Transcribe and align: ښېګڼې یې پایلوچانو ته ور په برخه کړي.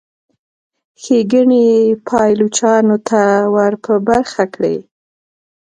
ښېګڼې 1.01 1.61
یې 1.69 1.81
پایلوچانو 2.07 2.97
ته 3.09 3.21
ور 3.53 3.73
په 3.83 3.93
برخه 4.07 4.43
کړي. 4.53 4.77